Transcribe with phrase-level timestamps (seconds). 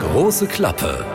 [0.00, 1.06] Große Klappe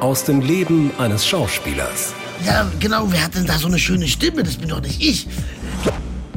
[0.00, 2.12] aus dem Leben eines Schauspielers.
[2.44, 4.42] Ja, genau, wer hat denn da so eine schöne Stimme?
[4.42, 5.28] Das bin doch nicht ich.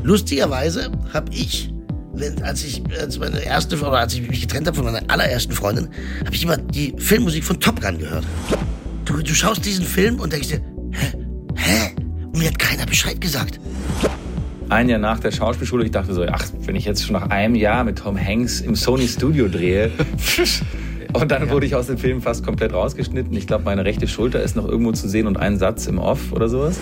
[0.03, 1.73] Lustigerweise habe ich,
[2.13, 5.53] wenn, als ich als meine erste oder als ich mich getrennt habe von meiner allerersten
[5.53, 5.89] Freundin,
[6.23, 8.27] habe ich immer die Filmmusik von Top Gun gehört.
[9.05, 10.61] Du, du schaust diesen Film und denkst dir,
[10.91, 11.17] hä?
[11.55, 11.95] Hä?
[12.25, 13.59] Und mir hat keiner Bescheid gesagt.
[14.69, 17.55] Ein Jahr nach der Schauspielschule, ich dachte so, ach, wenn ich jetzt schon nach einem
[17.55, 19.89] Jahr mit Tom Hanks im Sony Studio drehe.
[21.13, 23.33] Und dann wurde ich aus dem Film fast komplett rausgeschnitten.
[23.37, 26.31] Ich glaube, meine rechte Schulter ist noch irgendwo zu sehen und ein Satz im Off
[26.31, 26.79] oder sowas.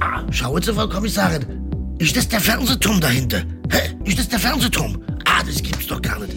[0.00, 1.44] Ah, schaue zur Frau Kommissarin.
[1.98, 3.42] Ist das der Fernsehturm dahinter?
[3.70, 3.94] Hä?
[4.04, 5.02] Ist das der Fernsehturm?
[5.26, 6.34] Ah, das gibt's doch gar nicht.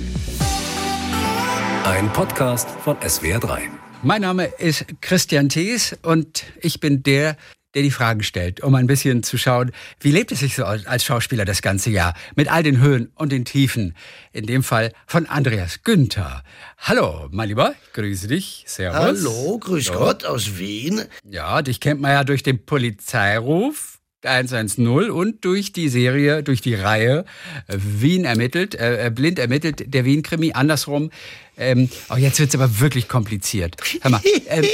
[1.85, 3.59] Ein Podcast von SWR3.
[4.03, 7.37] Mein Name ist Christian Thees und ich bin der,
[7.73, 11.03] der die Fragen stellt, um ein bisschen zu schauen, wie lebt es sich so als
[11.03, 13.95] Schauspieler das ganze Jahr mit all den Höhen und den Tiefen.
[14.31, 16.43] In dem Fall von Andreas Günther.
[16.77, 18.63] Hallo, mein Lieber, grüße dich.
[18.67, 18.99] Servus.
[18.99, 19.93] Hallo, grüß so.
[19.93, 21.03] Gott aus Wien.
[21.29, 23.92] Ja, dich kennt man ja durch den Polizeiruf.
[24.25, 27.25] 110 und durch die Serie, durch die Reihe
[27.67, 30.53] Wien ermittelt, äh, blind ermittelt, der Wien-Krimi.
[30.53, 31.11] Andersrum,
[31.57, 33.77] ähm, oh, jetzt wird's aber wirklich kompliziert.
[34.01, 34.67] Hör mal, äh,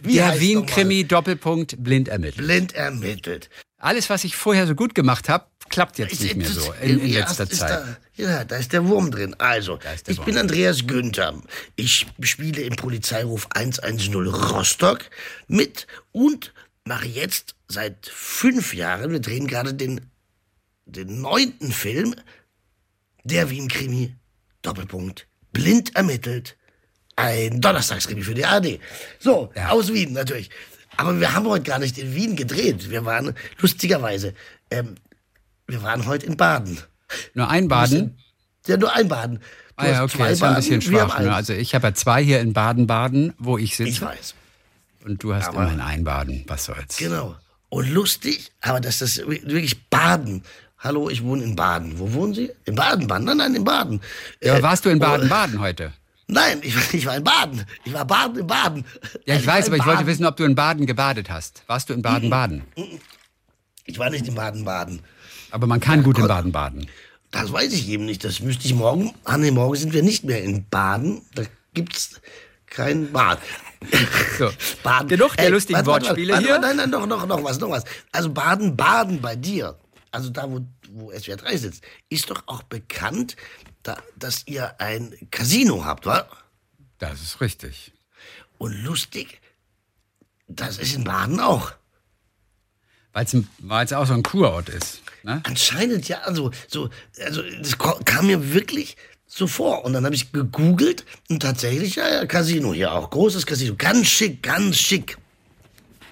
[0.00, 2.46] der Wien-Krimi Doppelpunkt blind ermittelt.
[2.46, 3.50] Blind ermittelt.
[3.80, 7.12] Alles, was ich vorher so gut gemacht habe, klappt jetzt nicht mehr so in, in
[7.12, 7.70] letzter Zeit.
[7.70, 9.36] Da, ja, da ist der Wurm drin.
[9.38, 10.26] Also, ich Wurm.
[10.26, 11.34] bin Andreas Günther.
[11.76, 15.00] Ich spiele im Polizeiruf 110 Rostock
[15.46, 16.52] mit und
[16.88, 20.00] mache jetzt seit fünf Jahren, wir drehen gerade den,
[20.86, 22.14] den neunten Film,
[23.22, 24.16] der Wien-Krimi,
[24.62, 26.56] Doppelpunkt, blind ermittelt,
[27.14, 28.80] ein Donnerstagskrimi für die AD.
[29.18, 29.68] So, ja.
[29.68, 30.50] aus Wien natürlich.
[30.96, 32.90] Aber wir haben heute gar nicht in Wien gedreht.
[32.90, 34.34] Wir waren, lustigerweise,
[34.70, 34.96] ähm,
[35.66, 36.78] wir waren heute in Baden.
[37.34, 38.18] Nur ein Baden?
[38.66, 39.38] Ja, nur ein Baden.
[39.38, 39.44] Du
[39.76, 41.18] ah ja, okay, das ist ein bisschen schwach.
[41.20, 41.32] Ne?
[41.32, 43.90] Also ich habe ja zwei hier in Baden-Baden, wo ich sitze.
[43.90, 44.34] Ich weiß.
[45.04, 46.44] Und du hast aber, immerhin ein Baden.
[46.46, 46.96] Was soll's?
[46.96, 47.36] Genau.
[47.70, 50.42] Und lustig, aber dass das wirklich Baden.
[50.78, 51.98] Hallo, ich wohne in Baden.
[51.98, 52.50] Wo wohnen Sie?
[52.64, 53.24] In Baden-Baden?
[53.24, 54.00] Nein, nein, in Baden.
[54.42, 55.92] Ja, äh, warst du in Baden-Baden heute?
[56.28, 57.64] Nein, ich, ich, war in Baden.
[57.84, 58.84] Ich war Baden in Baden.
[59.26, 61.62] Ja, ich, ich weiß, aber ich wollte wissen, ob du in Baden gebadet hast.
[61.66, 62.62] Warst du in Baden-Baden?
[63.84, 65.00] Ich war nicht in Baden-Baden.
[65.50, 66.88] Aber man kann gut in Baden-Baden.
[67.30, 68.24] Das weiß ich eben nicht.
[68.24, 69.12] Das müsste ich morgen.
[69.24, 71.22] Ah, nee, morgen sind wir nicht mehr in Baden.
[71.34, 71.42] Da
[71.74, 72.20] gibt's
[72.66, 73.38] kein Bad.
[74.38, 74.50] So.
[74.82, 75.08] Baden.
[75.08, 76.74] Genug der Ey, lustigen warte, Wortspiele warte, warte, hier.
[76.74, 77.84] Nein, nein, noch, noch, noch was, noch was.
[78.12, 79.78] Also Baden-Baden bei dir,
[80.10, 83.36] also da, wo, wo SWR 3 sitzt, ist doch auch bekannt,
[83.82, 86.28] da, dass ihr ein Casino habt, wa?
[86.98, 87.92] Das ist richtig.
[88.58, 89.40] Und lustig,
[90.48, 91.72] das ist in Baden auch.
[93.12, 95.02] Weil es auch so ein Kurort ist.
[95.22, 95.40] Ne?
[95.44, 96.90] Anscheinend ja, also, so,
[97.20, 98.96] also das kam mir wirklich
[99.28, 99.84] so vor.
[99.84, 103.10] Und dann habe ich gegoogelt und tatsächlich, ja, ja, Casino hier auch.
[103.10, 103.74] Großes Casino.
[103.76, 105.18] Ganz schick, ganz schick.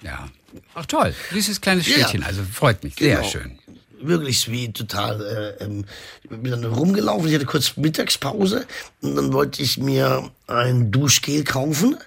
[0.03, 0.29] Ja.
[0.75, 1.13] Ach toll.
[1.33, 2.21] Dieses kleines Städtchen.
[2.21, 2.27] Ja.
[2.27, 2.95] Also freut mich.
[2.95, 3.27] Sehr genau.
[3.27, 3.59] schön.
[3.99, 5.55] Wirklich sweet, total.
[5.59, 5.85] Äh, ähm,
[6.21, 8.67] ich bin dann rumgelaufen, ich hatte kurz Mittagspause
[9.01, 11.97] und dann wollte ich mir ein Duschgel kaufen.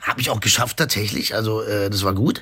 [0.00, 2.40] Habe ich auch geschafft tatsächlich, also äh, das war gut.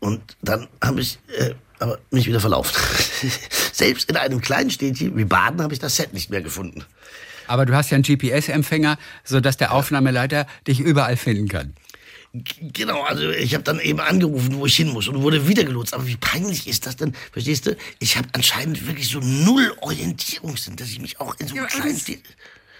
[0.00, 2.74] Und dann habe ich äh, aber mich wieder verlaufen.
[3.72, 6.84] Selbst in einem kleinen Städtchen wie Baden habe ich das Set nicht mehr gefunden.
[7.46, 11.74] Aber du hast ja einen GPS-Empfänger, sodass der Aufnahmeleiter dich überall finden kann.
[12.32, 15.94] Genau, also ich habe dann eben angerufen, wo ich hin muss und wurde wieder gelotst.
[15.94, 17.14] Aber wie peinlich ist das denn?
[17.32, 17.76] Verstehst du?
[18.00, 21.68] Ich habe anscheinend wirklich so null Orientierungssinn, dass ich mich auch in so einem ja,
[21.68, 22.00] kleinen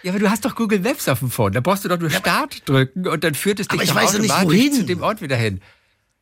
[0.05, 1.55] ja, aber du hast doch Google Maps auf dem Phone.
[1.55, 4.29] Da brauchst du doch nur ja, Start drücken und dann führt es dich doch automatisch
[4.29, 5.63] ja nicht, zu dem Ort wieder hin.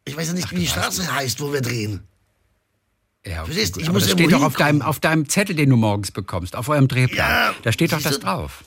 [0.05, 2.07] Ich weiß ja nicht, Ach, wie die Straße heißt, wo wir drehen.
[3.25, 5.77] Ja, okay, Verstehst, ich muss das steht doch auf deinem, auf deinem Zettel, den du
[5.77, 7.19] morgens bekommst, auf eurem Drehplan.
[7.19, 8.65] Ja, da steht doch das drauf.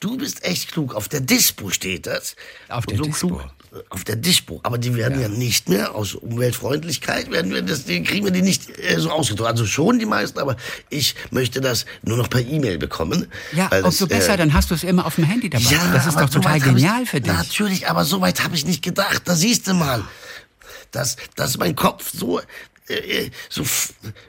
[0.00, 0.94] Du bist echt klug.
[0.94, 2.34] Auf der Dispo steht das.
[2.68, 3.28] Auf der so Dispo.
[3.28, 3.50] Klug,
[3.90, 4.60] auf der Dispo.
[4.62, 5.28] Aber die werden ja.
[5.28, 5.32] ja.
[5.32, 9.50] nicht mehr, aus Umweltfreundlichkeit, werden wir das, die kriegen wir die nicht äh, so ausgedruckt.
[9.50, 10.56] Also schon die meisten, aber
[10.88, 13.28] ich möchte das nur noch per E-Mail bekommen.
[13.52, 15.64] Ja, umso besser, äh, dann hast du es immer auf dem Handy dabei.
[15.70, 17.32] Ja, das ist doch total so genial ich, für dich.
[17.32, 19.22] Natürlich, aber so weit habe ich nicht gedacht.
[19.26, 20.02] Da siehst du mal
[20.92, 22.40] dass, dass mein Kopf so
[22.88, 23.62] äh, äh, so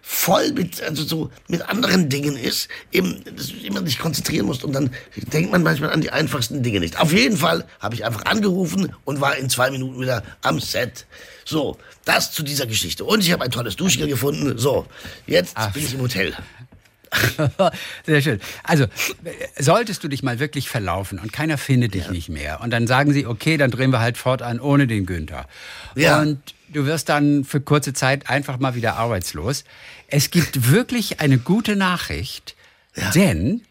[0.02, 4.64] voll mit, also so mit anderen Dingen ist, eben, dass du immer dich konzentrieren musst
[4.64, 7.00] und dann denkt man manchmal an die einfachsten Dinge nicht.
[7.00, 11.08] Auf jeden Fall habe ich einfach angerufen und war in zwei Minuten wieder am Set.
[11.46, 13.06] So, das zu dieser Geschichte.
[13.06, 14.58] Und ich habe ein tolles Duschgel gefunden.
[14.58, 14.86] So,
[15.26, 15.72] jetzt Ach.
[15.74, 16.34] bin ich im Hotel.
[18.06, 18.40] Sehr schön.
[18.64, 18.86] Also,
[19.58, 22.12] solltest du dich mal wirklich verlaufen und keiner findet dich ja.
[22.12, 25.48] nicht mehr und dann sagen sie, okay, dann drehen wir halt fortan ohne den Günther.
[25.96, 26.22] Ja.
[26.22, 26.40] Und
[26.74, 29.64] du wirst dann für kurze Zeit einfach mal wieder arbeitslos.
[30.08, 32.56] Es gibt wirklich eine gute Nachricht,
[32.96, 33.10] ja.
[33.12, 33.62] denn,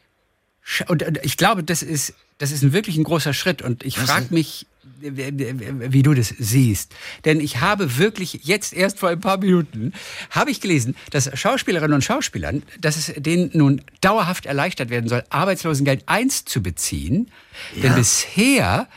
[0.88, 3.62] und ich glaube, das ist das ist ein wirklich ein großer Schritt.
[3.62, 4.66] Und ich frage mich,
[4.98, 6.92] wie du das siehst.
[7.24, 9.92] Denn ich habe wirklich jetzt erst vor ein paar Minuten
[10.30, 15.22] habe ich gelesen, dass Schauspielerinnen und Schauspielern, dass es denen nun dauerhaft erleichtert werden soll,
[15.30, 17.30] Arbeitslosengeld 1 zu beziehen.
[17.76, 17.82] Ja.
[17.82, 18.88] Denn bisher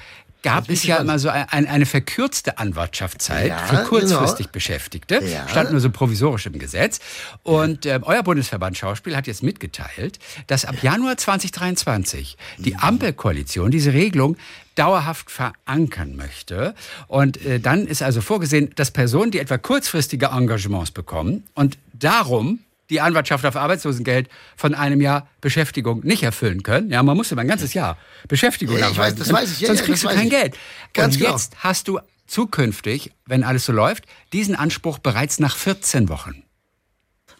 [0.45, 4.53] gab es ja immer so ein, eine verkürzte Anwartschaftszeit ja, für kurzfristig genau.
[4.53, 5.15] Beschäftigte.
[5.25, 5.47] Ja.
[5.47, 6.99] Stand nur so provisorisch im Gesetz.
[7.41, 12.75] Und äh, euer Bundesverband Schauspiel hat jetzt mitgeteilt, dass ab Januar 2023 die.
[12.75, 14.37] Ampelkoalition diese Regelung
[14.75, 16.75] dauerhaft verankern möchte.
[17.07, 22.59] Und äh, dann ist also vorgesehen, dass Personen, die etwa kurzfristige Engagements bekommen und darum
[22.89, 26.91] die Anwartschaft auf Arbeitslosengeld von einem Jahr Beschäftigung nicht erfüllen können.
[26.91, 27.97] Ja, man muss immer ein ganzes Jahr
[28.27, 29.61] Beschäftigung ja, ich weiß, das weiß ich.
[29.61, 30.29] Ja, sonst ja, kriegst du kein ich.
[30.29, 30.57] Geld.
[30.93, 31.33] Ganz Und genau.
[31.33, 36.43] jetzt hast du zukünftig, wenn alles so läuft, diesen Anspruch bereits nach 14 Wochen.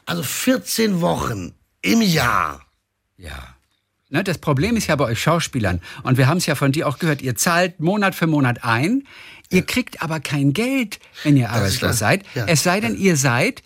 [0.06, 2.62] Also 14 Wochen im Jahr.
[3.18, 3.56] Ja.
[4.10, 6.88] Ne, das Problem ist ja bei euch Schauspielern, und wir haben es ja von dir
[6.88, 9.04] auch gehört, ihr zahlt Monat für Monat ein,
[9.50, 12.24] ihr kriegt aber kein Geld, wenn ihr arbeitslos seid.
[12.36, 12.46] Ja.
[12.46, 13.64] Es sei denn, ihr seid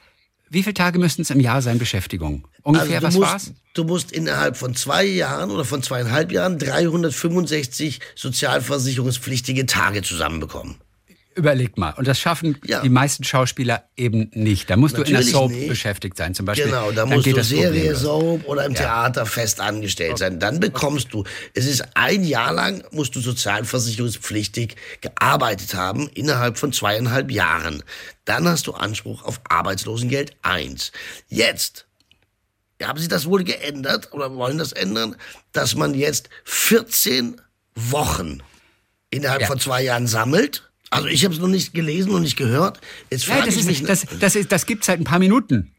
[0.49, 2.47] wie viele Tage müssten es im Jahr sein, Beschäftigung?
[2.63, 3.53] Ungefähr, also was musst, war's?
[3.73, 10.77] Du musst innerhalb von zwei Jahren oder von zweieinhalb Jahren 365 sozialversicherungspflichtige Tage zusammenbekommen.
[11.39, 11.93] Überleg mal.
[11.93, 12.81] Und das schaffen ja.
[12.81, 14.69] die meisten Schauspieler eben nicht.
[14.69, 15.69] Da musst Natürlich du in der Soap nicht.
[15.69, 16.65] beschäftigt sein, zum Beispiel.
[16.65, 18.79] Genau, da musst du Serie, Soap oder im ja.
[18.81, 20.19] Theater fest angestellt okay.
[20.19, 20.39] sein.
[20.41, 26.73] Dann bekommst du, es ist ein Jahr lang, musst du sozialversicherungspflichtig gearbeitet haben, innerhalb von
[26.73, 27.83] zweieinhalb Jahren.
[28.25, 30.91] Dann hast du Anspruch auf Arbeitslosengeld 1.
[31.29, 31.85] Jetzt
[32.83, 35.15] haben sie das wohl geändert oder wollen das ändern,
[35.53, 37.39] dass man jetzt 14
[37.75, 38.39] Wochen
[39.09, 39.47] innerhalb ja.
[39.47, 42.79] von zwei Jahren sammelt also ich habe es noch nicht gelesen und nicht gehört.
[43.09, 45.71] Jetzt ja, das, ist, das, das, ist, das gibt's seit ein paar Minuten.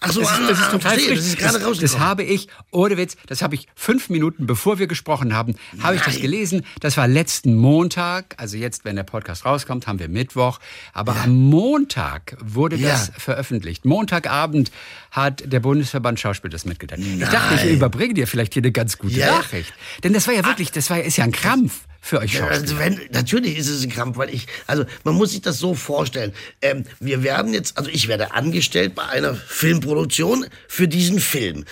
[0.00, 1.16] Ach so, das, ist, das ist ah, total frisch.
[1.16, 1.80] Das ist gerade rausgekommen.
[1.80, 5.96] Das habe ich, ohne Witz, das habe ich fünf Minuten bevor wir gesprochen haben, habe
[5.96, 6.66] ich das gelesen.
[6.80, 10.58] Das war letzten Montag, also jetzt, wenn der Podcast rauskommt, haben wir Mittwoch.
[10.92, 11.22] Aber ja.
[11.24, 12.90] am Montag wurde ja.
[12.90, 13.86] das veröffentlicht.
[13.86, 14.70] Montagabend
[15.10, 17.00] hat der Bundesverband Schauspiel das mitgeteilt.
[17.00, 17.22] Nein.
[17.22, 19.38] Ich dachte, ich überbringe dir vielleicht hier eine ganz gute ja.
[19.38, 19.72] Nachricht.
[20.04, 22.60] Denn das war ja wirklich, das war, ist ja ein Krampf für euch Schauspieler?
[22.60, 25.74] Also wenn, natürlich ist es ein Krampf, weil ich, also man muss sich das so
[25.74, 26.32] vorstellen.
[26.62, 31.64] Ähm, wir werden jetzt, also ich werde angestellt bei einer Filmproduktion für diesen Film.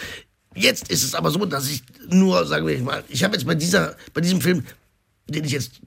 [0.55, 3.55] Jetzt ist es aber so, dass ich nur, sagen wir mal, ich habe jetzt bei
[3.55, 4.65] dieser, bei diesem Film
[5.27, 5.81] den ich jetzt,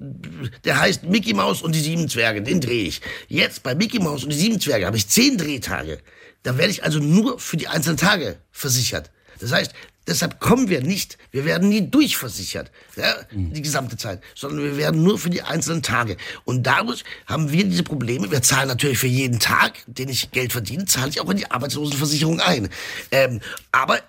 [0.65, 3.01] der heißt Mickey Mouse und die sieben Zwerge, den drehe ich.
[3.27, 5.99] Jetzt bei Mickey Mouse und die sieben Zwerge habe ich zehn Drehtage.
[6.41, 9.11] Da werde ich also nur für die einzelnen Tage versichert.
[9.39, 9.73] Das heißt,
[10.07, 15.03] Deshalb kommen wir nicht, wir werden nie durchversichert, ja, die gesamte Zeit, sondern wir werden
[15.03, 16.15] nur für die einzelnen Tage.
[16.45, 18.31] Und dadurch haben wir diese Probleme.
[18.31, 21.51] Wir zahlen natürlich für jeden Tag, den ich Geld verdiene, zahle ich auch in die
[21.51, 22.69] Arbeitslosenversicherung ein.
[23.11, 23.41] Ähm,
[23.73, 23.99] aber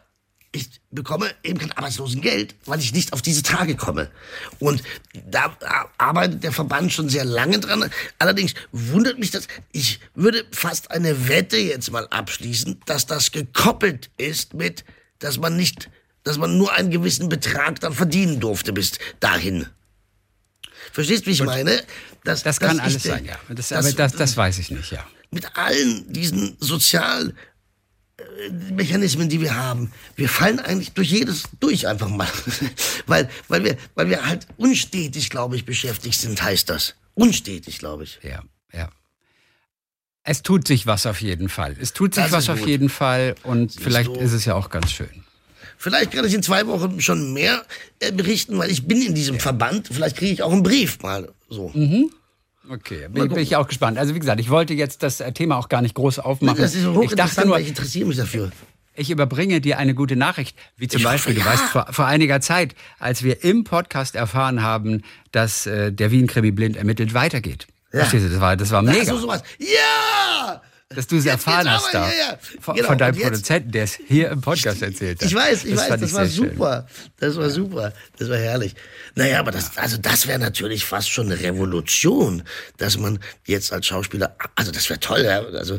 [0.53, 4.09] ich bekomme eben kein Arbeitslosengeld, weil ich nicht auf diese Tage komme.
[4.61, 4.83] Und
[5.27, 5.57] da
[5.99, 7.91] arbeitet der Verband schon sehr lange dran.
[8.21, 14.11] Allerdings wundert mich das, ich würde fast eine Wette jetzt mal abschließen, dass das gekoppelt
[14.17, 14.85] ist mit
[15.19, 15.91] dass man nicht,
[16.25, 19.67] dass man nur einen gewissen Betrag dann verdienen durfte bis dahin.
[20.93, 21.83] Verstehst du, wie ich meine?
[22.25, 23.37] Das, das kann alles sein, ja.
[23.49, 25.07] Das, das, aber das, das weiß ich nicht, ja.
[25.31, 32.29] Mit allen diesen Sozialmechanismen, die wir haben, wir fallen eigentlich durch jedes durch einfach mal.
[33.07, 36.95] weil, weil, wir, weil wir halt unstetig, glaube ich, beschäftigt sind, heißt das.
[37.15, 38.19] Unstetig, glaube ich.
[38.23, 38.43] Ja.
[40.29, 41.75] Es tut sich was auf jeden Fall.
[41.81, 44.21] Es tut sich das was auf jeden Fall und Siehst vielleicht du?
[44.21, 45.25] ist es ja auch ganz schön.
[45.79, 47.65] Vielleicht kann ich in zwei Wochen schon mehr
[48.01, 49.41] äh, berichten, weil ich bin in diesem ja.
[49.41, 49.89] Verband.
[49.91, 51.71] Vielleicht kriege ich auch einen Brief mal so.
[51.73, 52.11] Mhm.
[52.69, 53.97] Okay, bin, bin, ich auch gespannt.
[53.97, 56.61] Also wie gesagt, ich wollte jetzt das äh, Thema auch gar nicht groß aufmachen.
[56.61, 58.51] Das ist so ich dachte nur, ich interessiere mich dafür.
[58.95, 61.53] Ich überbringe dir eine gute Nachricht, wie zum ich Beispiel, hoffe, ja.
[61.55, 66.11] du weißt, vor, vor, einiger Zeit, als wir im Podcast erfahren haben, dass äh, der
[66.11, 67.69] Wien-Krimi blind ermittelt weitergeht.
[67.93, 68.01] Ja.
[68.01, 69.05] Verstehst du, das war, das war mega.
[69.05, 69.43] So sowas.
[69.59, 70.63] Ja!
[70.91, 72.09] Dass du es erfahren hast da.
[72.09, 72.39] Ja, ja.
[72.61, 72.89] Von, genau.
[72.89, 75.29] von, deinem Produzenten, der es hier im Podcast erzählt hat.
[75.29, 76.87] Ich weiß, ich das weiß, das war super.
[76.89, 77.11] Schön.
[77.19, 77.93] Das war super.
[78.19, 78.75] Das war herrlich.
[79.15, 82.43] Naja, aber das, also das wäre natürlich fast schon eine Revolution,
[82.79, 85.43] dass man jetzt als Schauspieler, also das wäre toll, ja.
[85.43, 85.79] also,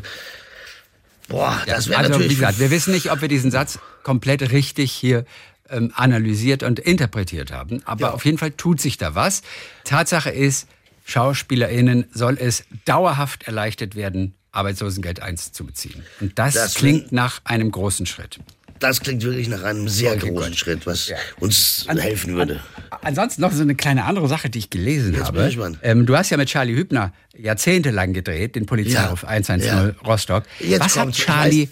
[1.26, 2.30] boah, das wäre also, natürlich.
[2.30, 5.24] Wie gesagt, wir wissen nicht, ob wir diesen Satz komplett richtig hier
[5.68, 9.42] ähm, analysiert und interpretiert haben, aber auf jeden Fall tut sich da was.
[9.82, 10.68] Tatsache ist,
[11.10, 16.04] SchauspielerInnen soll es dauerhaft erleichtert werden, Arbeitslosengeld 1 zu beziehen.
[16.20, 18.38] Und das, das klingt nach einem großen Schritt.
[18.78, 20.58] Das klingt wirklich nach einem sehr okay, großen gut.
[20.58, 21.16] Schritt, was ja.
[21.38, 22.60] uns an, helfen würde.
[22.90, 25.78] An, ansonsten noch so eine kleine andere Sache, die ich gelesen Jetzt habe.
[25.82, 29.28] Ähm, du hast ja mit Charlie Hübner jahrzehntelang gedreht, den Polizeiruf ja.
[29.28, 29.88] 110 ja.
[30.06, 30.44] Rostock.
[30.60, 31.68] Jetzt was hat Charlie,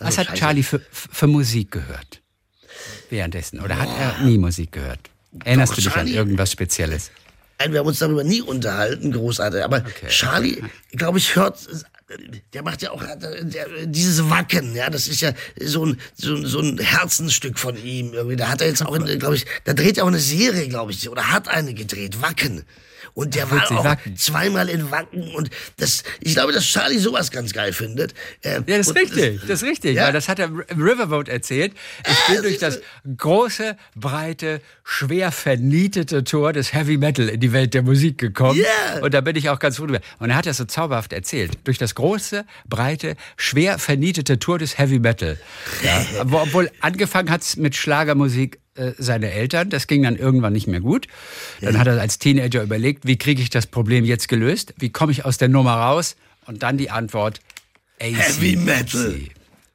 [0.00, 2.22] was hat Charlie für, für Musik gehört?
[3.08, 3.60] Währenddessen?
[3.60, 3.82] Oder Boah.
[3.82, 5.10] hat er nie Musik gehört?
[5.44, 7.10] Erinnerst Doch, du dich Charlie- an irgendwas Spezielles?
[7.58, 9.64] Nein, wir haben uns darüber nie unterhalten, großartig.
[9.64, 10.62] Aber Charlie,
[10.92, 11.68] glaube ich, hört,
[12.54, 16.60] der macht ja auch der, dieses Wacken, ja, das ist ja so ein, so, so
[16.60, 18.14] ein Herzensstück von ihm.
[18.14, 18.36] Irgendwie.
[18.36, 21.08] Da hat er jetzt auch, glaube ich, da dreht er auch eine Serie, glaube ich,
[21.08, 22.64] oder hat eine gedreht, Wacken.
[23.14, 24.16] Und der war auch Wacken.
[24.16, 28.12] zweimal in Wacken und das, ich glaube, dass Charlie sowas ganz geil findet.
[28.42, 30.06] Äh, Ja, das ist richtig, das ist richtig, Ja?
[30.06, 31.72] weil das hat er im Riverboat erzählt.
[32.08, 32.80] Ich bin durch das
[33.16, 38.60] große, breite, schwer vernietete Tor des Heavy Metal in die Welt der Musik gekommen.
[38.60, 39.00] Ja.
[39.02, 40.00] Und da bin ich auch ganz froh drüber.
[40.20, 41.52] Und er hat das so zauberhaft erzählt.
[41.64, 45.36] Durch das große, breite, schwer vernietete Tor des Heavy Metal.
[45.84, 46.04] Ja.
[46.24, 49.68] Wo- Obwohl angefangen hat's mit Schlagermusik äh, seine Eltern.
[49.70, 51.08] Das ging dann irgendwann nicht mehr gut.
[51.60, 54.74] Dann hat er als Teenager überlegt, wie kriege ich das Problem jetzt gelöst?
[54.78, 56.14] Wie komme ich aus der Nummer raus?
[56.46, 57.40] Und dann die Antwort,
[57.98, 59.16] Heavy Metal.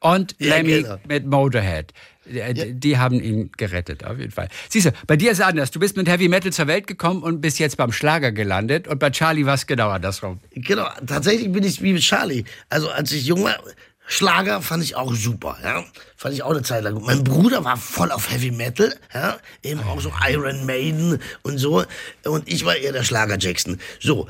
[0.00, 0.96] und Ja, Lemmy genau.
[1.06, 1.92] mit Motorhead.
[2.26, 4.48] Die, die haben ihn gerettet, auf jeden Fall.
[4.68, 5.70] Siehst du, bei dir ist es anders.
[5.70, 8.88] Du bist mit Heavy Metal zur Welt gekommen und bist jetzt beim Schlager gelandet.
[8.88, 10.40] Und bei Charlie war es genau andersrum.
[10.52, 12.44] Genau, tatsächlich bin ich wie mit Charlie.
[12.70, 13.58] Also als ich jung war,
[14.06, 15.84] Schlager fand ich auch super, ja.
[16.16, 17.06] Fand ich auch eine Zeit lang gut.
[17.06, 19.38] Mein Bruder war voll auf Heavy Metal, ja.
[19.62, 21.84] Eben auch so Iron Maiden und so.
[22.24, 23.80] Und ich war eher der Schlager Jackson.
[24.00, 24.28] So.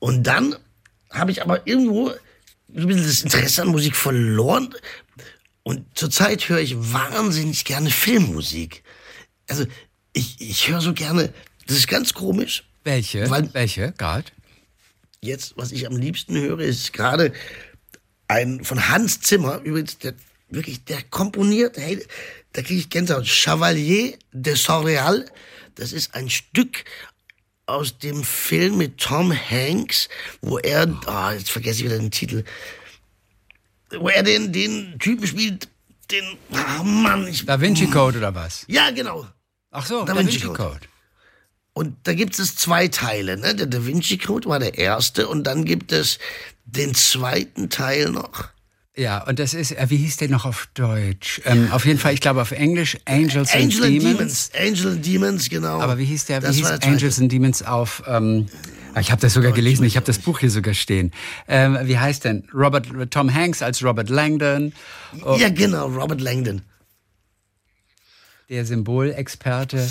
[0.00, 0.56] Und dann
[1.10, 2.10] habe ich aber irgendwo
[2.74, 4.74] so ein bisschen das Interesse an Musik verloren.
[5.64, 8.84] Und zurzeit höre ich wahnsinnig gerne Filmmusik.
[9.48, 9.64] Also
[10.12, 11.32] ich, ich höre so gerne,
[11.66, 12.64] das ist ganz komisch.
[12.84, 13.28] Welche?
[13.30, 13.92] Weil- Welche?
[13.98, 14.30] Gerade?
[15.20, 17.32] jetzt, was ich am liebsten höre, ist gerade
[18.28, 20.12] ein von Hans Zimmer, übrigens, der
[20.50, 22.04] wirklich, der komponiert, hey,
[22.52, 23.26] da kriege ich Gänsehaut.
[23.26, 25.24] Chevalier de Soreal,
[25.76, 26.84] das ist ein Stück
[27.64, 30.10] aus dem Film mit Tom Hanks,
[30.42, 32.44] wo er, ah, jetzt vergesse ich wieder den Titel,
[34.00, 35.68] wo er den, den Typen spielt,
[36.10, 38.64] den, ah Mann, ich, Da Vinci Code oder was?
[38.68, 39.26] ja, genau.
[39.70, 40.80] Ach so, Da Vinci Code.
[41.72, 43.36] Und da gibt es zwei Teile.
[43.36, 43.54] Ne?
[43.54, 46.18] Der Da Vinci Code war der erste und dann gibt es
[46.66, 48.48] den zweiten Teil noch.
[48.96, 51.40] Ja, und das ist, äh, wie hieß der noch auf Deutsch?
[51.44, 54.50] Ähm, auf jeden Fall, ich glaube auf Englisch, Angels Angel and Demons.
[54.50, 54.50] Demons.
[54.56, 55.80] Angel and Demons, genau.
[55.80, 56.42] Aber wie hieß der?
[56.42, 56.92] Wie Das hieß war der zweite.
[56.94, 58.04] Angels and Demons auf?
[58.06, 58.46] Ähm,
[59.00, 59.84] ich habe das sogar gelesen.
[59.84, 61.12] Ich habe das Buch hier sogar stehen.
[61.48, 62.44] Ähm, wie heißt denn?
[62.54, 64.72] Robert Tom Hanks als Robert Langdon,
[65.24, 65.36] oh.
[65.38, 66.62] Ja, genau, Robert Langdon.
[68.50, 69.90] der Symbolexperte.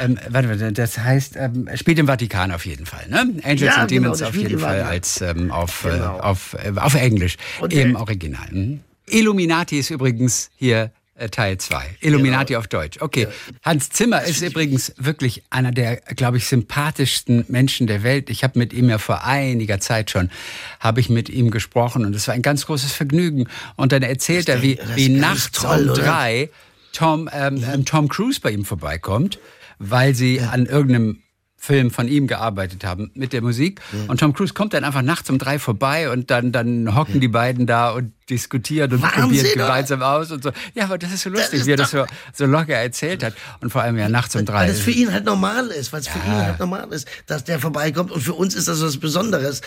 [0.00, 3.06] Ähm, warte, warte, das heißt, ähm, spielt im Vatikan auf jeden Fall.
[3.08, 3.20] Ne?
[3.44, 6.16] Angels Ja, and genau, Demons der auf jeden Fall als ähm, auf, Genau.
[6.16, 8.48] äh, auf, äh, auf Englisch Und im Original.
[8.50, 8.80] Mhm.
[9.06, 10.88] Illuminati ist übrigens hier äh,
[11.28, 11.96] Teil 2.
[12.00, 12.60] Illuminati Genau.
[12.60, 12.98] auf Deutsch.
[13.00, 13.28] Okay.
[13.62, 18.30] Hans Zimmer ist übrigens wirklich einer der, glaube ich, sympathischsten Menschen der Welt.
[18.30, 20.30] Ich habe mit ihm ja vor einiger Zeit schon,
[20.78, 23.48] habe ich mit ihm gesprochen und es war ein ganz großes Vergnügen.
[23.76, 26.50] Und dann erzählt er, wie, wie nachts um drei
[26.92, 29.38] Tom, ähm, ähm, Tom Cruise bei ihm vorbeikommt,
[29.78, 31.22] weil sie an irgendeinem
[31.62, 33.82] Film von ihm gearbeitet haben mit der Musik.
[34.08, 37.28] Und Tom Cruise kommt dann einfach nachts um drei vorbei und dann, dann hocken die
[37.28, 39.66] beiden da und diskutieren und Wahnsinn, probieren oder?
[39.66, 40.52] gemeinsam aus und so.
[40.74, 43.34] Ja, aber das ist so lustig, ist wie er das so, so locker erzählt hat.
[43.60, 44.60] Und vor allem ja nachts um drei.
[44.60, 47.44] Weil das für ihn halt normal ist, weil es für ihn halt normal ist, dass
[47.44, 48.10] der vorbeikommt.
[48.10, 49.60] Und für uns ist das was Besonderes.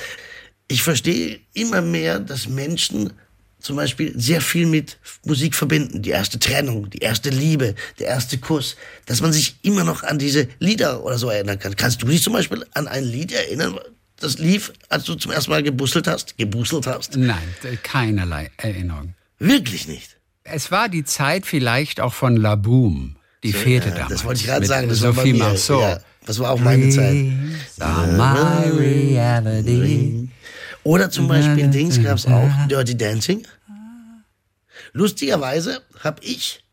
[0.67, 3.13] Ich verstehe immer mehr, dass Menschen
[3.63, 6.01] zum Beispiel sehr viel mit Musik verbinden.
[6.01, 8.75] Die erste Trennung, die erste Liebe, der erste Kuss.
[9.05, 11.75] Dass man sich immer noch an diese Lieder oder so erinnern kann.
[11.75, 13.79] Kannst du dich zum Beispiel an ein Lied erinnern,
[14.19, 16.37] das lief, als du zum ersten Mal gebusselt hast?
[16.37, 17.15] Gebusselt hast?
[17.17, 17.41] Nein,
[17.83, 19.15] keinerlei Erinnerung.
[19.39, 20.17] Wirklich nicht.
[20.43, 23.15] Es war die Zeit vielleicht auch von La Boom.
[23.43, 24.11] Die Fete Ja, damals.
[24.11, 24.87] das wollte ich gerade sagen.
[24.89, 25.39] Das war bei Sophie mir.
[25.39, 25.81] Marceau.
[25.81, 27.15] Ja, das war auch meine Zeit.
[27.79, 30.29] Are my reality.
[30.83, 33.45] Oder zum Beispiel Dings gab's auch, Dirty Dancing.
[34.91, 36.63] Lustigerweise habe ich,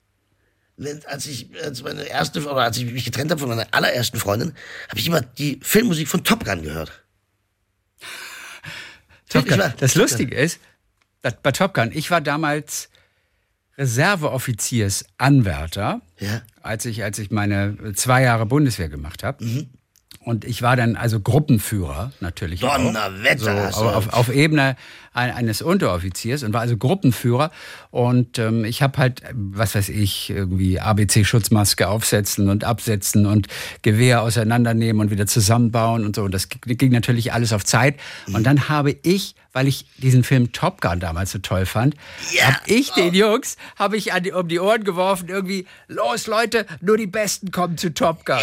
[1.07, 4.53] als ich als meine erste oder als ich mich getrennt habe von meiner allerersten Freundin,
[4.89, 7.05] habe ich immer die Filmmusik von Top Gun gehört.
[9.29, 9.59] Top Gun.
[9.59, 10.59] War- Das Top Lustige ist,
[11.23, 12.89] dass bei Top Gun, ich war damals
[13.79, 16.43] Reserveoffiziersanwärter, Ja.
[16.63, 19.45] als ich, als ich meine zwei Jahre Bundeswehr gemacht habe.
[19.45, 19.71] Mhm.
[20.23, 22.61] Und ich war dann also Gruppenführer natürlich.
[22.61, 24.77] Donnerwetter, So, auf, auf Ebene
[25.15, 27.51] ein- eines Unteroffiziers und war also Gruppenführer.
[27.91, 33.49] Und ähm, ich habe halt, was weiß ich, irgendwie ABC-Schutzmaske aufsetzen und absetzen und
[33.81, 36.23] Gewehr auseinandernehmen und wieder zusammenbauen und so.
[36.25, 37.97] Und das ging natürlich alles auf Zeit.
[38.27, 38.35] Mhm.
[38.35, 41.95] Und dann habe ich, weil ich diesen Film Top Gun damals so toll fand,
[42.35, 42.45] Ja.
[42.45, 46.67] habe ich den Jungs, habe ich an die, um die Ohren geworfen, irgendwie, los Leute,
[46.83, 48.37] nur die Besten kommen zu Top Gun.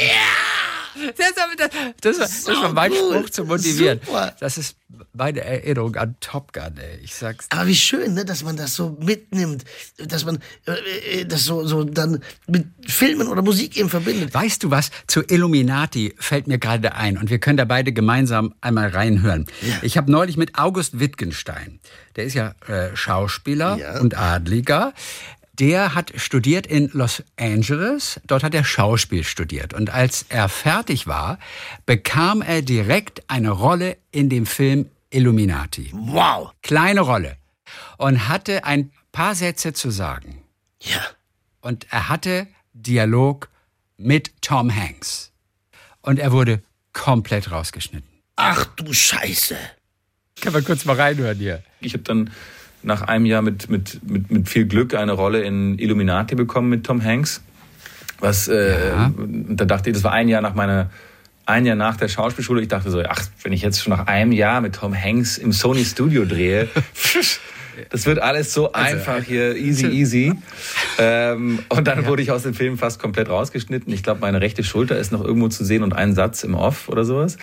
[2.01, 3.17] Das, das, war, das war mein cool.
[3.17, 3.99] Spruch zu motivieren.
[4.03, 4.35] Super.
[4.39, 4.75] Das ist
[5.13, 6.99] meine Erinnerung an Top Gun, ey.
[7.03, 7.47] Ich sag's.
[7.49, 9.63] Aber wie schön, ne, dass man das so mitnimmt,
[9.97, 14.33] dass man äh, äh, das so, so dann mit Filmen oder Musik eben verbindet.
[14.33, 14.91] Weißt du was?
[15.07, 19.45] Zu Illuminati fällt mir gerade ein und wir können da beide gemeinsam einmal reinhören.
[19.61, 19.75] Ja.
[19.81, 21.79] Ich habe neulich mit August Wittgenstein,
[22.15, 23.99] der ist ja äh, Schauspieler ja.
[23.99, 24.93] und Adliger,
[25.59, 28.19] der hat studiert in Los Angeles.
[28.25, 29.73] Dort hat er Schauspiel studiert.
[29.73, 31.39] Und als er fertig war,
[31.85, 35.91] bekam er direkt eine Rolle in dem Film Illuminati.
[35.93, 36.51] Wow!
[36.61, 37.37] Kleine Rolle.
[37.97, 40.43] Und hatte ein paar Sätze zu sagen.
[40.81, 41.01] Ja.
[41.61, 43.49] Und er hatte Dialog
[43.97, 45.31] mit Tom Hanks.
[46.01, 46.61] Und er wurde
[46.93, 48.07] komplett rausgeschnitten.
[48.35, 49.57] Ach du Scheiße.
[50.39, 51.63] Kann man kurz mal reinhören hier.
[51.79, 52.31] Ich habe dann
[52.87, 56.85] nach einem Jahr mit, mit, mit, mit viel Glück eine Rolle in Illuminati bekommen mit
[56.85, 57.43] Tom Hanks.
[58.19, 59.11] Was, äh, ja.
[59.49, 60.89] da dachte ich, das war ein Jahr nach meiner,
[61.45, 62.61] ein Jahr nach der Schauspielschule.
[62.61, 65.51] Ich dachte so, ach, wenn ich jetzt schon nach einem Jahr mit Tom Hanks im
[65.51, 66.67] Sony Studio drehe,
[67.89, 70.33] Das wird alles so also, einfach hier, easy, easy.
[70.97, 72.07] Ähm, und dann ja.
[72.07, 73.93] wurde ich aus dem Film fast komplett rausgeschnitten.
[73.93, 76.89] Ich glaube, meine rechte Schulter ist noch irgendwo zu sehen und ein Satz im Off
[76.89, 77.37] oder sowas.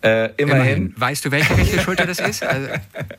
[0.00, 0.48] Äh, immerhin.
[0.48, 0.94] immerhin.
[0.96, 2.44] Weißt du, welche rechte Schulter das ist?
[2.44, 2.68] Also,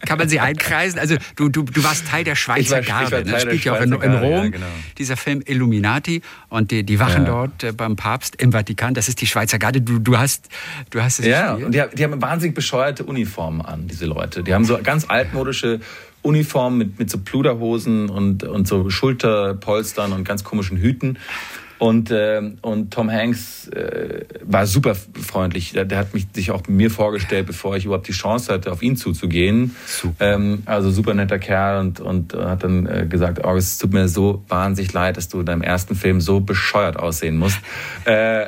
[0.06, 0.98] kann man sie einkreisen?
[0.98, 3.24] Also du, du, du warst Teil der Schweizer war, Garde.
[3.24, 3.40] Das ne?
[3.52, 4.46] spielt ja auch in, in Rom.
[4.46, 4.66] Ja, genau.
[4.98, 7.32] Dieser Film Illuminati und die, die wachen ja.
[7.32, 8.94] dort äh, beim Papst im Vatikan.
[8.94, 9.82] Das ist die Schweizer Garde.
[9.82, 10.48] Du, du hast,
[10.90, 11.66] du hast es Ja, gespielt.
[11.66, 14.44] und die, die haben wahnsinnig bescheuerte Uniformen an, diese Leute.
[14.44, 15.82] Die haben so ganz altmodische
[16.22, 21.18] Uniform mit, mit so Pluderhosen und, und so Schulterpolstern und ganz komischen Hüten.
[21.80, 25.72] Und, äh, und Tom Hanks äh, war super freundlich.
[25.72, 28.84] Der, der, hat mich sich auch mir vorgestellt, bevor ich überhaupt die Chance hatte, auf
[28.84, 29.76] ihn zuzugehen.
[29.88, 30.34] Super.
[30.34, 34.10] Ähm, also super netter Kerl und, und hat dann äh, gesagt, August, es tut mir
[34.10, 37.60] so wahnsinnig leid, dass du in deinem ersten Film so bescheuert aussehen musst.
[38.04, 38.46] äh,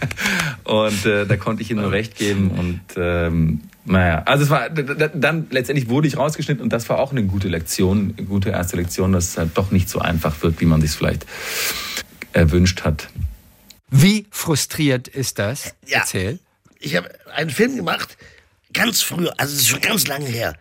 [0.64, 4.68] und äh, da konnte ich ihm nur recht geben und ähm, naja, also es war
[4.70, 8.76] dann letztendlich wurde ich rausgeschnitten und das war auch eine gute Lektion, eine gute erste
[8.76, 11.26] Lektion, dass es halt doch nicht so einfach wird, wie man sich vielleicht
[12.32, 13.08] erwünscht hat.
[13.90, 15.74] Wie frustriert ist das?
[15.86, 15.98] Ja.
[15.98, 16.38] Erzähl.
[16.78, 18.16] Ich habe einen Film gemacht,
[18.72, 20.56] ganz früher, also es ist schon ganz lange her.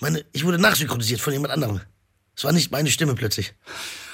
[0.00, 1.80] Meine, ich wurde nachsynchronisiert von jemand anderem.
[2.36, 3.54] Es war nicht meine Stimme plötzlich.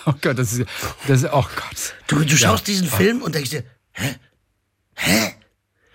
[0.04, 0.66] Oh Gott, das ist,
[1.06, 1.94] das ist oh Gott.
[2.06, 2.74] Du, du schaust ja.
[2.74, 4.16] diesen Film und denkst dir, hä?
[4.94, 5.34] Hä?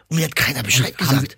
[0.08, 1.38] Und mir hat keiner Bescheid gesagt.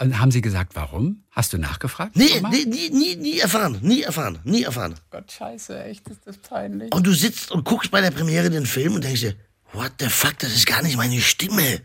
[0.00, 1.22] Und haben Sie gesagt, warum?
[1.30, 2.16] Hast du nachgefragt?
[2.16, 4.94] Nee, nee, nie, nie, nie erfahren, nie erfahren, nie erfahren.
[5.10, 6.92] Gott, scheiße, echt, ist das peinlich.
[6.92, 9.36] Und du sitzt und guckst bei der Premiere den Film und denkst dir,
[9.72, 11.80] what the fuck, das ist gar nicht meine Stimme.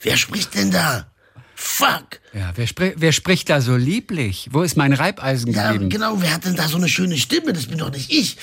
[0.00, 1.10] Wer spricht denn da?
[1.54, 2.20] Fuck.
[2.34, 4.48] Ja, wer, spri wer spricht da so lieblich?
[4.52, 5.84] Wo ist mein Reibeisen geblieben?
[5.84, 7.52] Ja, genau, wer hat denn da so eine schöne Stimme?
[7.52, 8.36] Das bin doch nicht ich.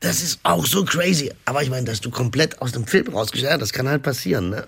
[0.00, 1.30] Das ist auch so crazy.
[1.44, 4.66] Aber ich meine, dass du komplett aus dem Film rausgeschert, das kann halt passieren, ne?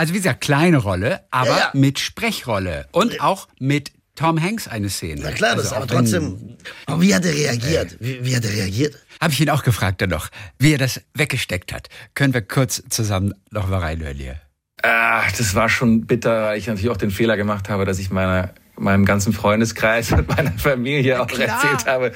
[0.00, 1.70] Also wie gesagt, kleine Rolle, aber ja, ja.
[1.74, 5.20] mit Sprechrolle und auch mit Tom Hanks eine Szene.
[5.22, 6.56] Na klar, also das aber trotzdem.
[6.86, 7.98] Aber wie hat er reagiert?
[8.00, 8.96] Wie, wie hat er reagiert?
[9.20, 11.88] Habe ich ihn auch gefragt dann noch, wie er das weggesteckt hat.
[12.14, 14.40] Können wir kurz zusammen noch mal reinhören hier?
[14.82, 18.08] Ah, das war schon bitter, weil ich natürlich auch den Fehler gemacht habe, dass ich
[18.10, 22.12] meiner, meinem ganzen Freundeskreis und meiner Familie auch erzählt habe,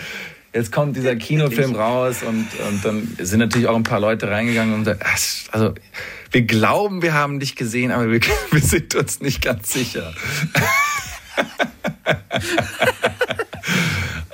[0.55, 4.73] jetzt kommt dieser Kinofilm raus und, und dann sind natürlich auch ein paar Leute reingegangen
[4.73, 5.05] und gesagt,
[5.53, 5.75] also
[6.35, 8.21] wir glauben, wir haben dich gesehen, aber wir,
[8.51, 10.13] wir sind uns nicht ganz sicher.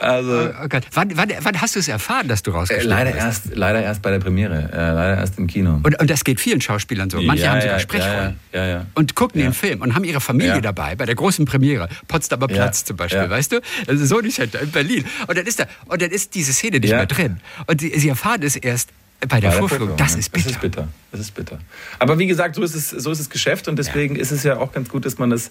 [0.01, 0.85] Also, oh, Gott.
[0.93, 3.25] Wann, wann, wann, hast du es erfahren, dass du rausgeschnitten äh, leider bist?
[3.25, 5.79] Erst, leider erst bei der Premiere, äh, leider erst im Kino.
[5.83, 7.21] Und, und das geht vielen Schauspielern so.
[7.21, 8.41] Manche ja, haben sogar ja, Sprechrollen.
[8.53, 11.89] Ja, ja, und gucken den Film und haben ihre Familie dabei, bei der großen Premiere.
[12.09, 13.61] Potsdamer Platz zum Beispiel, weißt du?
[13.87, 15.05] Also so nicht in Berlin.
[15.27, 17.41] Und dann ist, da, und dann ist diese Szene nicht mehr drin.
[17.67, 18.89] Und sie, sie erfahren es erst
[19.29, 20.45] bei der, bei Vorführung, das ist bitter.
[20.45, 20.89] Das ist bitter.
[21.13, 21.59] Das ist bitter.
[21.99, 24.23] Aber wie gesagt, so ist es, so ist das Geschäft und deswegen ja.
[24.23, 25.51] ist es ja auch ganz gut, dass man das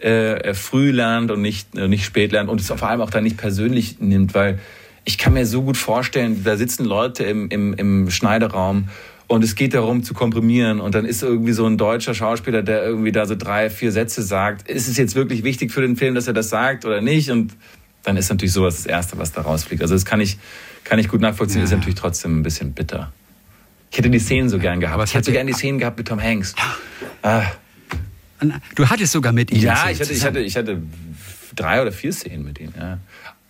[0.00, 3.24] äh, früh lernt und nicht, äh, nicht spät lernt und es vor allem auch dann
[3.24, 4.60] nicht persönlich nimmt, weil
[5.04, 8.88] ich kann mir so gut vorstellen, da sitzen Leute im, im, im Schneideraum
[9.26, 12.84] und es geht darum zu komprimieren und dann ist irgendwie so ein deutscher Schauspieler, der
[12.84, 14.68] irgendwie da so drei, vier Sätze sagt.
[14.68, 17.30] Ist es jetzt wirklich wichtig für den Film, dass er das sagt oder nicht?
[17.30, 17.54] Und
[18.02, 19.82] dann ist natürlich sowas das Erste, was da rausfliegt.
[19.82, 20.38] Also das kann ich
[20.84, 21.64] kann ich gut nachvollziehen, ja.
[21.64, 23.12] ist natürlich trotzdem ein bisschen bitter.
[23.90, 24.94] Ich hätte die Szenen so gern gehabt.
[24.94, 26.54] Aber ich hätte so gern die Szenen gehabt mit Tom Hanks.
[27.22, 27.44] Ah.
[28.74, 29.60] Du hattest sogar mit ihm.
[29.60, 30.82] Ja, ich hatte, ich, hatte, ich hatte
[31.54, 32.72] drei oder vier Szenen mit ihm.
[32.76, 32.98] Ja.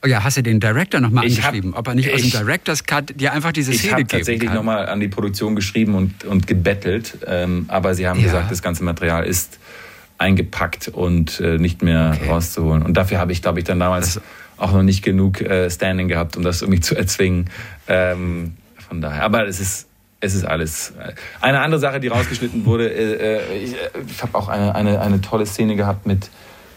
[0.05, 2.31] Oh ja, hast du den Director nochmal angeschrieben, hab, ob er nicht ich, aus dem
[2.31, 5.95] Director's Cut dir einfach diese Szene geben Ich habe tatsächlich nochmal an die Produktion geschrieben
[5.95, 8.27] und, und gebettelt, ähm, aber sie haben ja.
[8.27, 9.61] gesagt, das ganze Material ist
[10.18, 12.29] eingepackt und äh, nicht mehr okay.
[12.29, 12.83] rauszuholen.
[12.83, 14.23] Und dafür habe ich, glaube ich, dann damals das
[14.56, 17.50] auch noch nicht genug äh, Standing gehabt, um das irgendwie zu erzwingen.
[17.88, 19.22] Ähm, von daher.
[19.22, 19.88] Aber es ist,
[20.20, 20.92] es ist alles.
[21.40, 23.74] Eine andere Sache, die rausgeschnitten wurde, äh, ich,
[24.08, 26.30] ich habe auch eine, eine, eine tolle Szene gehabt mit,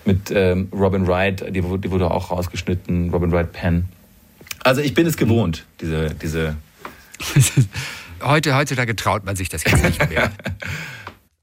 [0.06, 3.86] mit ähm, Robin Wright, die, die wurde auch rausgeschnitten, Robin Wright Penn.
[4.64, 6.56] Also ich bin es gewohnt, diese, diese
[8.22, 10.32] Heute, heutzutage traut man sich das jetzt nicht mehr.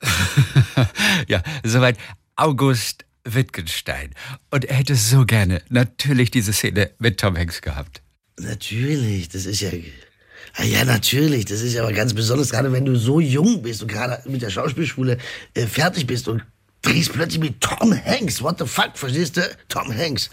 [1.28, 1.96] ja, soweit
[2.36, 4.10] August Wittgenstein.
[4.50, 8.02] Und er hätte so gerne natürlich diese Szene mit Tom Hanks gehabt.
[8.38, 9.70] Natürlich, das ist ja.
[10.54, 13.80] Ah ja, natürlich, das ist ja aber ganz besonders, gerade wenn du so jung bist
[13.82, 15.16] und gerade mit der Schauspielschule
[15.54, 16.44] äh, fertig bist und
[16.82, 18.42] drehst plötzlich mit Tom Hanks.
[18.42, 19.42] What the fuck, verstehst du?
[19.68, 20.30] Tom Hanks.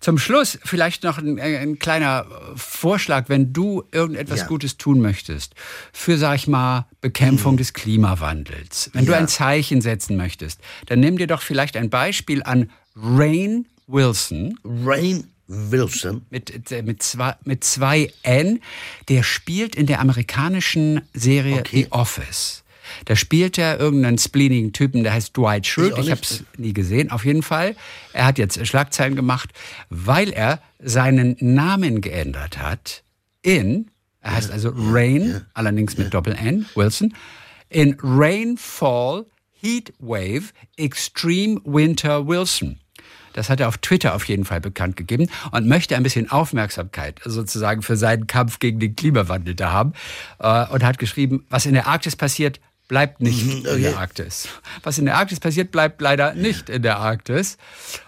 [0.00, 4.46] Zum Schluss vielleicht noch ein, ein kleiner Vorschlag, wenn du irgendetwas ja.
[4.46, 5.54] Gutes tun möchtest
[5.92, 7.58] für, sag ich mal, Bekämpfung mhm.
[7.58, 8.90] des Klimawandels.
[8.92, 9.12] Wenn ja.
[9.12, 14.58] du ein Zeichen setzen möchtest, dann nimm dir doch vielleicht ein Beispiel an Rain Wilson.
[14.64, 16.26] Rain Wilson.
[16.30, 18.60] Mit, äh, mit, zwei, mit zwei N.
[19.08, 21.84] Der spielt in der amerikanischen Serie okay.
[21.84, 22.64] The Office.
[23.04, 26.00] Da spielt er irgendeinen spleenigen Typen, der heißt Dwight Schrute.
[26.00, 27.10] Ich, ich habe es nie gesehen.
[27.10, 27.76] Auf jeden Fall.
[28.12, 29.50] Er hat jetzt Schlagzeilen gemacht,
[29.90, 33.02] weil er seinen Namen geändert hat
[33.42, 35.40] in, er heißt also Rain, ja.
[35.54, 37.14] allerdings mit Doppel-N, Wilson,
[37.68, 39.26] in Rainfall
[39.60, 42.80] Heatwave Extreme Winter Wilson.
[43.32, 47.20] Das hat er auf Twitter auf jeden Fall bekannt gegeben und möchte ein bisschen Aufmerksamkeit
[47.24, 49.92] sozusagen für seinen Kampf gegen den Klimawandel da haben.
[50.38, 53.76] Äh, und hat geschrieben, was in der Arktis passiert, bleibt nicht mhm, okay.
[53.76, 54.48] in der Arktis.
[54.82, 57.58] Was in der Arktis passiert, bleibt leider nicht in der Arktis.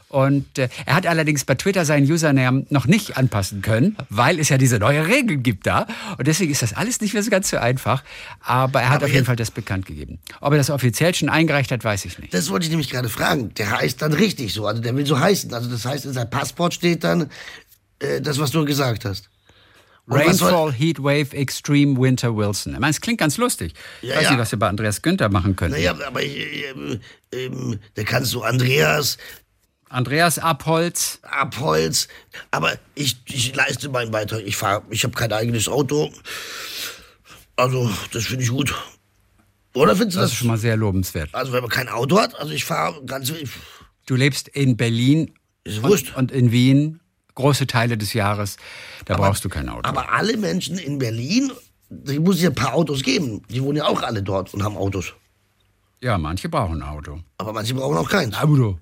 [0.08, 4.48] Und äh, er hat allerdings bei Twitter seinen Username noch nicht anpassen können, weil es
[4.48, 5.86] ja diese neue Regeln gibt da.
[6.16, 8.02] Und deswegen ist das alles nicht mehr so ganz so einfach.
[8.40, 10.18] Aber er hat Aber auf jeden Fall das bekannt gegeben.
[10.40, 12.32] Ob er das offiziell schon eingereicht hat, weiß ich nicht.
[12.32, 13.52] Das wollte ich nämlich gerade fragen.
[13.54, 14.66] Der heißt dann richtig so.
[14.66, 15.52] Also der will so heißen.
[15.52, 17.30] Also das heißt, in seinem Passport steht dann
[17.98, 19.28] äh, das, was du gesagt hast.
[20.10, 22.74] Rainfall, Heatwave, Extreme Winter Wilson.
[22.74, 23.74] Ich meine, es klingt ganz lustig.
[24.02, 24.30] Ich ja, weiß ja.
[24.30, 25.72] nicht, was wir bei Andreas Günther machen können.
[25.72, 26.98] Naja, aber äh,
[27.32, 27.50] äh,
[27.94, 29.18] da kannst du Andreas.
[29.88, 31.18] Andreas Abholz.
[31.22, 32.08] Abholz.
[32.50, 34.42] Aber ich, ich leiste meinen Beitrag.
[34.44, 36.12] Ich fahre, ich habe kein eigenes Auto.
[37.56, 38.74] Also, das finde ich gut.
[39.74, 40.30] Oder findest du das?
[40.30, 41.30] Das ist schon mal sehr lobenswert.
[41.32, 43.32] Also, wenn man kein Auto hat, also ich fahre ganz.
[44.06, 45.32] Du lebst in Berlin.
[45.64, 46.10] Ist wurscht.
[46.16, 47.00] Und, und in Wien
[47.38, 48.56] große Teile des Jahres.
[49.04, 49.88] Da aber, brauchst du kein Auto.
[49.88, 51.52] Aber alle Menschen in Berlin,
[51.88, 53.42] die muss ja ein paar Autos geben.
[53.48, 55.14] Die wohnen ja auch alle dort und haben Autos.
[56.00, 57.20] Ja, manche brauchen ein Auto.
[57.38, 58.36] Aber manche brauchen auch keins.
[58.36, 58.78] Ein Auto.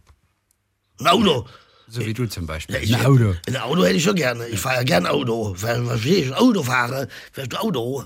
[1.01, 1.47] Ein Auto.
[1.89, 2.77] So wie du zum Beispiel.
[2.77, 3.35] Ja, ich, ein Auto.
[3.47, 4.47] Ein Auto hätte ich schon gerne.
[4.49, 5.55] Ich fahre ja gern Auto.
[5.59, 8.05] Wenn ich Auto fahre, fährst du Auto.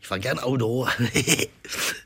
[0.00, 0.86] Ich fahre gern Auto.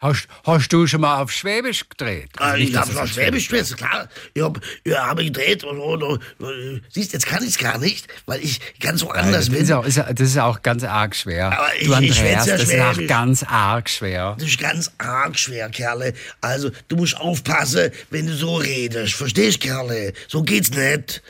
[0.00, 2.30] Hast, hast du schon mal auf Schwäbisch gedreht?
[2.38, 4.08] Also ich habe auf Schwäbisch gedreht, klar.
[4.32, 5.62] Ich habe ja, hab gedreht.
[5.62, 9.52] Und, und, und, siehst, jetzt kann ich es gar nicht, weil ich ganz woanders ja,
[9.52, 9.62] bin.
[9.62, 11.52] Ist auch, ist, das ist auch ganz arg schwer.
[11.52, 14.36] Aber ich, du Andreas, ich ja das ist auch ganz arg schwer.
[14.38, 16.14] Das ist ganz arg schwer, Kerle.
[16.40, 19.12] Also, du musst aufpassen, wenn du so redest.
[19.12, 20.14] Verstehst, Kerle?
[20.28, 21.22] So geht's nicht.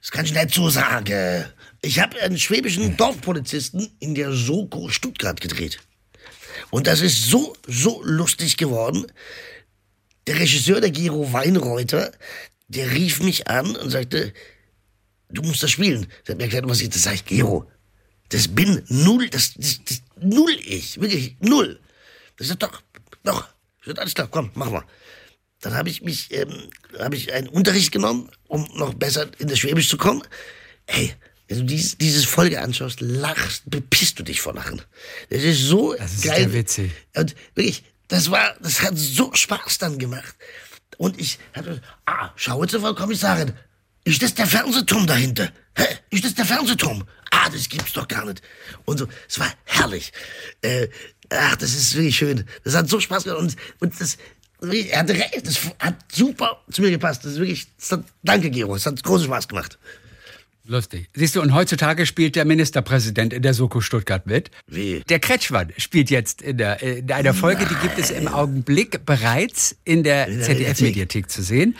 [0.00, 1.44] Das kann ich nicht so sagen.
[1.80, 5.80] Ich habe einen schwäbischen Dorfpolizisten in der Soko Stuttgart gedreht.
[6.72, 9.06] Und das ist so, so lustig geworden.
[10.26, 12.12] Der Regisseur, der Gero Weinreuter,
[12.68, 14.32] der rief mich an und sagte,
[15.28, 16.06] du musst das spielen.
[16.24, 17.70] Er hat mir erklärt, was ich, das sag Gero,
[18.30, 21.78] das bin null, das, das, das null ich, wirklich null.
[22.38, 22.80] Das ist doch,
[23.22, 23.48] doch.
[23.80, 24.84] Ich sagte, alles klar, komm, mach mal.
[25.60, 29.58] Dann habe ich mich, ähm, habe ich einen Unterricht genommen, um noch besser in das
[29.58, 30.22] Schwäbisch zu kommen.
[30.86, 31.14] Ey,
[31.52, 34.80] wenn du dieses, dieses Folge anschaust, lachst, bepisst du dich vor Lachen.
[35.28, 36.50] Das ist so das ist geil.
[36.52, 36.92] Witzig.
[37.14, 40.34] Und wirklich, das war, das hat so Spaß dann gemacht.
[40.96, 43.52] Und ich hatte, ah, schau jetzt, Frau Kommissarin,
[44.04, 45.52] ist das der Fernsehturm dahinter?
[45.76, 45.84] Hä?
[46.08, 47.04] Ist das der Fernsehturm?
[47.30, 48.40] Ah, das gibt's doch gar nicht.
[48.86, 50.10] Und so, es war herrlich.
[50.62, 50.88] Äh,
[51.28, 52.44] ach, das ist wirklich schön.
[52.64, 53.40] Das hat so Spaß gemacht.
[53.40, 54.16] Und, und das,
[54.62, 57.24] er hatte recht, das hat super zu mir gepasst.
[57.24, 59.78] Das ist wirklich, das hat, danke, Gero, es hat großen Spaß gemacht.
[60.64, 61.08] Lustig.
[61.14, 64.50] Siehst du, und heutzutage spielt der Ministerpräsident in der Soko Stuttgart mit.
[64.68, 65.02] Wie?
[65.08, 67.74] Der Kretschmann spielt jetzt in, der, in einer Folge, Nein.
[67.74, 71.76] die gibt es im Augenblick bereits in der, der ZDF-Mediathek zu sehen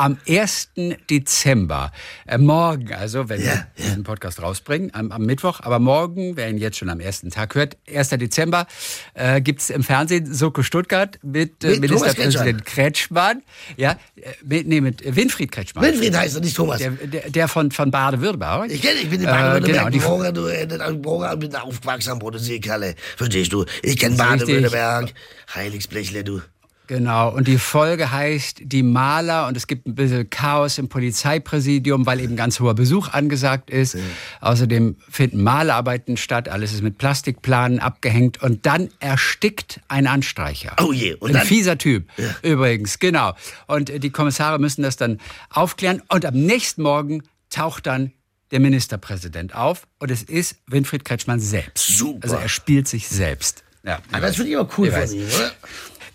[0.00, 0.70] am 1.
[1.10, 1.92] Dezember.
[2.26, 6.48] Äh, morgen, also wenn ja, wir diesen Podcast rausbringen, am, am, Mittwoch, aber morgen, wer
[6.48, 8.08] ihn jetzt schon am ersten Tag hört, 1.
[8.08, 8.66] Dezember,
[9.12, 13.42] äh, gibt es im Fernsehen Soko Stuttgart mit, äh, Ministerpräsident Kretschmann.
[13.76, 15.84] Ja, äh, mit, nee, mit Winfried Kretschmann.
[15.84, 16.78] Winfried heißt er, nicht Thomas.
[16.78, 18.70] Der, der, der von, von Baden-Württemberg.
[18.70, 22.94] Ich kenne, ich bin in Baden-Württemberg äh, genau, geboren, bin aufgewachsen am Bodensee, Kalle.
[23.18, 23.66] Verstehst du?
[23.82, 25.12] Ich kenne Baden-Württemberg.
[25.54, 26.40] Heiligsblechle, du.
[26.90, 32.04] Genau, und die Folge heißt Die Maler und es gibt ein bisschen Chaos im Polizeipräsidium,
[32.04, 33.94] weil eben ganz hoher Besuch angesagt ist.
[33.94, 34.00] Ja.
[34.40, 40.74] Außerdem finden Malerarbeiten statt, alles ist mit Plastikplanen abgehängt und dann erstickt ein Anstreicher.
[40.82, 41.46] Oh je, und ein dann?
[41.46, 42.34] fieser Typ ja.
[42.42, 43.34] übrigens, genau.
[43.68, 48.10] Und die Kommissare müssen das dann aufklären und am nächsten Morgen taucht dann
[48.50, 51.86] der Ministerpräsident auf und es ist Winfried Kretschmann selbst.
[51.86, 52.24] Super.
[52.24, 53.62] Also er spielt sich selbst.
[53.84, 55.52] Ja, das finde ich aber cool von ihm, oder?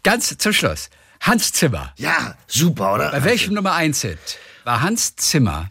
[0.05, 0.91] Ganz zum Schluss.
[1.19, 1.91] Hans Zimmer.
[1.97, 3.09] Ja, super, oder?
[3.09, 5.69] Bei welchem Nummer 1 Hit war Hans Zimmer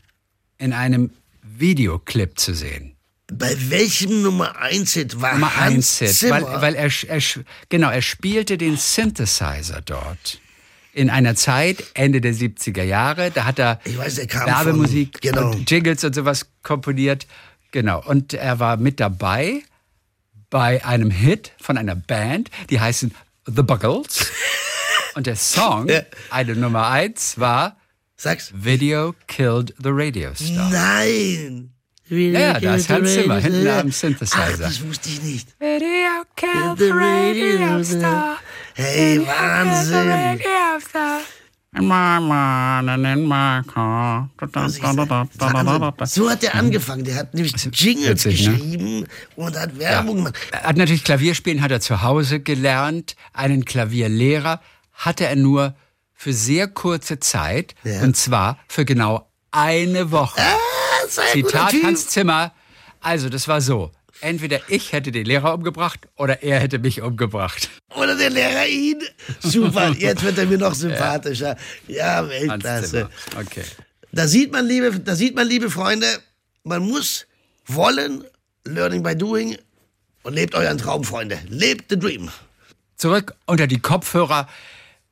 [0.58, 1.10] in einem
[1.42, 2.96] Videoclip zu sehen?
[3.32, 6.42] Bei welchem Nummer 1 Hit war Nummer Hans 1 Hit, Zimmer?
[6.42, 7.20] Weil, weil er, er,
[7.68, 10.40] genau, er spielte den Synthesizer dort.
[10.92, 15.52] In einer Zeit, Ende der 70er Jahre, da hat er weiß, Werbemusik genau.
[15.52, 17.28] und Jingles und sowas komponiert.
[17.70, 18.04] Genau.
[18.04, 19.62] Und er war mit dabei
[20.50, 23.14] bei einem Hit von einer Band, die heißen
[23.46, 24.30] The Buggles.
[25.14, 26.02] Und der Song, ja.
[26.30, 27.76] eine Nummer eins, war
[28.16, 28.52] Sag's.
[28.54, 30.70] Video Killed the Radio Star.
[30.70, 31.70] Nein!
[32.06, 34.38] Video ja, da ist Hans Zimmer hinten am Synthesizer.
[34.54, 35.48] Ach, das wusste ich nicht.
[35.58, 38.38] Video Killed the Radio Star.
[38.74, 40.40] Hey, Wahnsinn!
[46.14, 47.04] So hat er angefangen.
[47.04, 48.52] Der hat nämlich Jingles witzig, ne?
[48.52, 49.06] geschrieben ne?
[49.36, 50.36] und hat Werbung gemacht.
[50.52, 50.58] Ja.
[50.58, 53.16] Er hat natürlich Klavierspielen hat er zu Hause gelernt.
[53.32, 54.60] Einen Klavierlehrer
[54.92, 55.74] hatte er nur
[56.12, 57.74] für sehr kurze Zeit.
[57.82, 58.02] Ja.
[58.02, 60.40] Und zwar für genau eine Woche.
[60.40, 62.52] Ah, Zitat Hans Zimmer.
[63.00, 63.90] Also, das war so.
[64.24, 67.68] Entweder ich hätte den Lehrer umgebracht oder er hätte mich umgebracht.
[67.94, 69.02] Oder der Lehrer ihn.
[69.40, 71.58] Super, jetzt wird er mir noch sympathischer.
[71.88, 73.10] Ja, Weltklasse.
[73.38, 73.64] Okay.
[74.12, 76.06] Da sieht man, liebe, da sieht man, liebe Freunde,
[76.62, 77.26] man muss
[77.66, 78.24] wollen,
[78.64, 79.58] learning by doing
[80.22, 81.38] und lebt euren Traum, Freunde.
[81.50, 82.30] Lebt the dream.
[82.96, 84.48] Zurück unter die Kopfhörer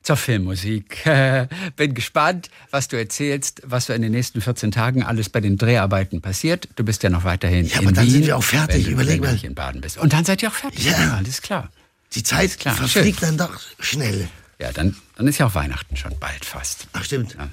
[0.03, 1.03] zur Filmmusik.
[1.75, 5.57] Bin gespannt, was du erzählst, was so in den nächsten 14 Tagen alles bei den
[5.57, 6.67] Dreharbeiten passiert.
[6.75, 8.87] Du bist ja noch weiterhin ja, in aber dann Wien, sind wir auch fertig.
[8.87, 9.37] Überleg mal.
[9.41, 9.97] in Baden bist.
[9.97, 10.85] Und dann seid ihr auch fertig.
[10.85, 11.71] Ja, ja alles klar.
[12.13, 12.75] Die Zeit klar.
[12.75, 13.37] verfliegt Schön.
[13.37, 14.27] dann doch schnell.
[14.59, 16.87] Ja, dann, dann ist ja auch Weihnachten schon bald fast.
[16.93, 17.35] Ach, stimmt.
[17.35, 17.49] Ja.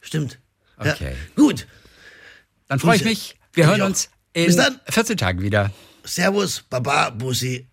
[0.00, 0.38] Stimmt.
[0.76, 1.12] Okay.
[1.12, 1.42] Ja.
[1.42, 1.66] Gut.
[2.68, 3.36] Dann freue ich mich.
[3.54, 4.54] Wir hören uns in
[4.88, 5.70] 14 Tagen wieder.
[6.04, 7.66] Servus, Baba, Bussi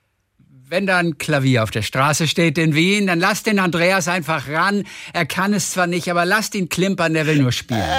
[0.72, 4.48] wenn da ein Klavier auf der Straße steht in Wien, dann lass den Andreas einfach
[4.48, 4.84] ran.
[5.14, 7.82] Er kann es zwar nicht, aber lasst ihn klimpern, der will nur spielen.